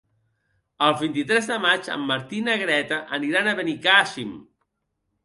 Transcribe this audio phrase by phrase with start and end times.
[0.85, 4.33] El vint-i-tres de maig en Martí i na Greta aniran a Benicàssim.